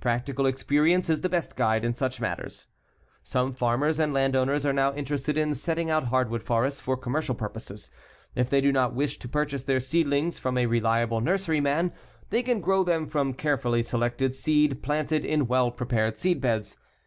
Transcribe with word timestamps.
Practical 0.00 0.46
experience 0.46 1.10
is 1.10 1.20
the 1.20 1.28
best 1.28 1.54
guide 1.54 1.84
in 1.84 1.92
such 1.92 2.18
matters. 2.18 2.66
Some 3.22 3.52
farmers 3.52 4.00
and 4.00 4.14
land 4.14 4.34
owners 4.34 4.64
are 4.64 4.72
now 4.72 4.94
interested 4.94 5.36
in 5.36 5.52
setting 5.52 5.90
out 5.90 6.04
hardwood 6.04 6.42
forests 6.42 6.80
for 6.80 6.96
commercial 6.96 7.34
purposes. 7.34 7.90
If 8.34 8.48
they 8.48 8.62
do 8.62 8.72
not 8.72 8.94
wish 8.94 9.18
to 9.18 9.28
purchase 9.28 9.64
their 9.64 9.80
seedlings 9.80 10.38
from 10.38 10.56
a 10.56 10.64
reliable 10.64 11.20
nursery 11.20 11.60
man, 11.60 11.92
they 12.30 12.42
can 12.42 12.62
grow 12.62 12.84
them 12.84 13.06
from 13.06 13.34
carefully 13.34 13.82
selected 13.82 14.34
seed 14.34 14.82
planted 14.82 15.26
in 15.26 15.46
well 15.46 15.70
prepared 15.70 16.14
seedbeds. 16.14 16.78